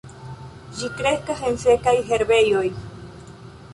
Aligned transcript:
Ĝi 0.77 0.87
kreskas 1.01 1.43
en 1.49 1.59
sekaj 1.65 1.93
herbejoj. 2.11 2.65